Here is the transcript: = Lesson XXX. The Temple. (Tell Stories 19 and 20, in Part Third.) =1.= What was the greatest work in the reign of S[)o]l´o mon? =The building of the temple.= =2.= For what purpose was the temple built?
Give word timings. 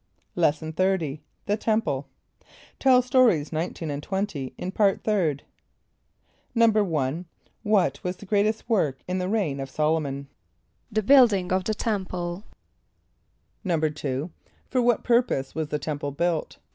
= 0.23 0.35
Lesson 0.45 0.73
XXX. 0.73 1.19
The 1.45 1.57
Temple. 1.57 2.07
(Tell 2.79 3.03
Stories 3.03 3.53
19 3.53 3.91
and 3.91 4.01
20, 4.01 4.51
in 4.57 4.71
Part 4.71 5.03
Third.) 5.03 5.43
=1.= 6.55 7.25
What 7.61 8.03
was 8.03 8.15
the 8.17 8.25
greatest 8.25 8.67
work 8.67 8.97
in 9.07 9.19
the 9.19 9.29
reign 9.29 9.59
of 9.59 9.69
S[)o]l´o 9.69 10.01
mon? 10.01 10.25
=The 10.91 11.03
building 11.03 11.51
of 11.53 11.65
the 11.65 11.75
temple.= 11.75 12.43
=2.= 13.63 14.31
For 14.71 14.81
what 14.81 15.03
purpose 15.03 15.53
was 15.53 15.67
the 15.67 15.77
temple 15.77 16.09
built? 16.09 16.57